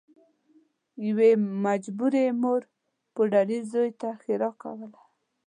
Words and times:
یوې 1.07 1.31
مجبورې 1.65 2.25
مور 2.41 2.61
پوډري 3.13 3.59
زوی 3.71 3.91
ته 4.01 4.09
ښیرا 4.23 4.49
کوله 4.61 4.87